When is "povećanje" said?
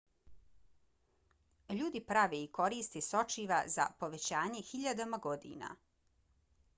4.05-4.63